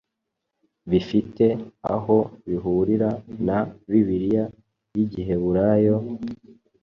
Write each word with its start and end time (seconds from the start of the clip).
bifite 0.89 1.45
aho 1.95 2.17
bihurira 2.47 3.09
na 3.47 3.59
Bibiliya 3.89 4.43
yigiheburayo– 4.95 5.95